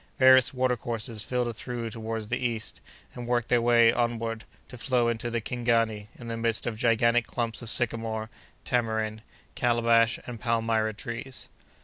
[0.17, 2.81] Various water courses filter through, toward the east,
[3.13, 7.27] and work their way onward to flow into the Kingani, in the midst of gigantic
[7.27, 8.31] clumps of sycamore,
[8.65, 9.21] tamarind,
[9.53, 11.49] calabash, and palmyra trees.